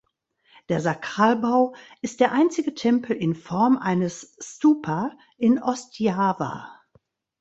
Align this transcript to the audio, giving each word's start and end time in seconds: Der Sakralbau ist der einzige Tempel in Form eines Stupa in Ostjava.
Der 0.69 0.79
Sakralbau 0.81 1.75
ist 2.01 2.21
der 2.21 2.31
einzige 2.31 2.73
Tempel 2.73 3.15
in 3.15 3.35
Form 3.35 3.77
eines 3.77 4.35
Stupa 4.41 5.11
in 5.37 5.61
Ostjava. 5.61 6.81